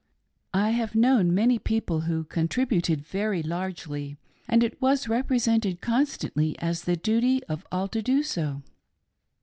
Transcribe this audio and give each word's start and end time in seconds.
I 0.55 0.71
have 0.71 0.95
known 0.95 1.31
many 1.31 1.59
people 1.59 2.01
who 2.09 2.23
contributed 2.23 3.05
very 3.05 3.43
largely, 3.43 4.17
and 4.47 4.63
it 4.63 4.81
was 4.81 5.07
represented 5.07 5.79
constantly 5.79 6.57
as 6.57 6.85
the 6.85 6.95
duty 6.95 7.43
of 7.43 7.67
all 7.71 7.87
to 7.89 8.01
do 8.01 8.23
so. 8.23 8.63